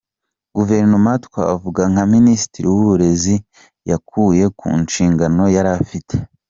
guverinoma 0.55 1.11
twavuga 1.25 1.81
nka 1.91 2.03
Minisitiri 2.13 2.67
w’uburezi 2.73 3.35
yakuye 3.89 4.45
ku 4.59 4.67
nshingano 4.83 5.43
yari 5.57 5.71
afite. 5.79 6.15